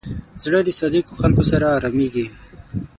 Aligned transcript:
زړه 0.43 0.59
د 0.63 0.69
صادقو 0.79 1.13
خلکو 1.21 1.43
سره 1.51 1.65
آرامېږي. 1.77 2.25